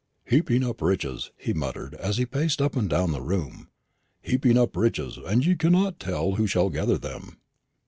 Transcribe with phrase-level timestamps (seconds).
[0.25, 3.67] "Heaping up riches," he muttered, as he paced up and down the room;
[4.19, 7.37] "heaping up riches, and ye cannot tell who shall gather them."